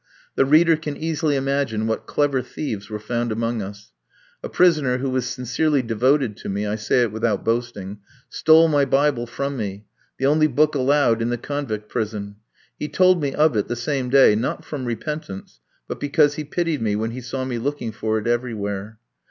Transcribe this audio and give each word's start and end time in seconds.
The 0.33 0.45
reader 0.45 0.77
can 0.77 0.97
easily 0.97 1.35
imagine 1.35 1.85
what 1.85 2.07
clever 2.07 2.41
thieves 2.41 2.89
were 2.89 2.97
found 2.97 3.31
among 3.31 3.61
us. 3.61 3.91
A 4.41 4.49
prisoner 4.49 4.97
who 4.97 5.11
was 5.11 5.27
sincerely 5.27 5.83
devoted 5.83 6.35
to 6.37 6.49
me 6.49 6.65
I 6.65 6.73
say 6.73 7.03
it 7.03 7.11
without 7.11 7.45
boasting 7.45 7.99
stole 8.27 8.67
my 8.67 8.83
Bible 8.83 9.27
from 9.27 9.57
me, 9.57 9.85
the 10.17 10.25
only 10.25 10.47
book 10.47 10.73
allowed 10.73 11.21
in 11.21 11.29
the 11.29 11.37
convict 11.37 11.87
prison. 11.87 12.37
He 12.79 12.87
told 12.89 13.21
me 13.21 13.35
of 13.35 13.55
it 13.55 13.67
the 13.67 13.75
same 13.75 14.09
day, 14.09 14.35
not 14.35 14.65
from 14.65 14.85
repentance, 14.85 15.59
but 15.87 15.99
because 15.99 16.33
he 16.33 16.45
pitied 16.45 16.81
me 16.81 16.95
when 16.95 17.11
he 17.11 17.21
saw 17.21 17.45
me 17.45 17.59
looking 17.59 17.91
for 17.91 18.17
it 18.17 18.25
everywhere. 18.25 18.97